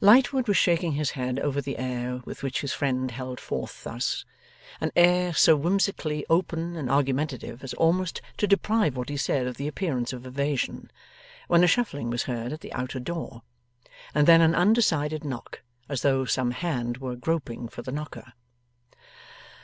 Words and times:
Lightwood 0.00 0.48
was 0.48 0.56
shaking 0.56 0.92
his 0.92 1.10
head 1.10 1.38
over 1.38 1.60
the 1.60 1.76
air 1.76 2.22
with 2.24 2.42
which 2.42 2.62
his 2.62 2.72
friend 2.72 3.10
held 3.10 3.38
forth 3.38 3.84
thus 3.84 4.24
an 4.80 4.90
air 4.96 5.34
so 5.34 5.54
whimsically 5.54 6.24
open 6.30 6.76
and 6.76 6.90
argumentative 6.90 7.62
as 7.62 7.74
almost 7.74 8.22
to 8.38 8.46
deprive 8.46 8.96
what 8.96 9.10
he 9.10 9.18
said 9.18 9.46
of 9.46 9.58
the 9.58 9.68
appearance 9.68 10.14
of 10.14 10.24
evasion 10.24 10.90
when 11.46 11.62
a 11.62 11.66
shuffling 11.66 12.08
was 12.08 12.22
heard 12.22 12.54
at 12.54 12.62
the 12.62 12.72
outer 12.72 12.98
door, 13.00 13.42
and 14.14 14.26
then 14.26 14.40
an 14.40 14.54
undecided 14.54 15.24
knock, 15.24 15.60
as 15.90 16.00
though 16.00 16.24
some 16.24 16.52
hand 16.52 16.96
were 16.96 17.14
groping 17.14 17.68
for 17.68 17.82
the 17.82 17.92
knocker. 17.92 18.32